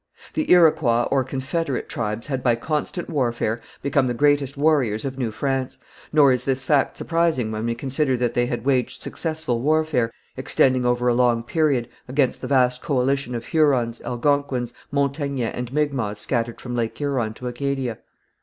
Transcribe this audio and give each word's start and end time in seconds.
The 0.33 0.51
Iroquois 0.51 1.03
or 1.11 1.23
confederate 1.23 1.87
tribes 1.87 2.25
had 2.25 2.41
by 2.41 2.55
constant 2.55 3.07
warfare 3.07 3.61
become 3.83 4.07
the 4.07 4.15
greatest 4.15 4.57
warriors 4.57 5.05
of 5.05 5.19
New 5.19 5.29
France, 5.29 5.77
nor 6.11 6.31
is 6.31 6.43
this 6.43 6.63
fact 6.63 6.97
surprising 6.97 7.51
when 7.51 7.67
we 7.67 7.75
consider 7.75 8.17
that 8.17 8.33
they 8.33 8.47
had 8.47 8.65
waged 8.65 9.03
successful 9.03 9.61
warfare, 9.61 10.11
extending 10.35 10.87
over 10.87 11.07
a 11.07 11.13
long 11.13 11.43
period, 11.43 11.87
against 12.07 12.41
the 12.41 12.47
vast 12.47 12.81
coalition 12.81 13.35
of 13.35 13.45
Hurons, 13.45 14.01
Algonquins, 14.01 14.73
Montagnais 14.91 15.51
and 15.53 15.71
Micmacs 15.71 16.17
scattered 16.19 16.59
from 16.59 16.75
Lake 16.75 16.97
Huron 16.97 17.35
to 17.35 17.47
Acadia. 17.47 17.99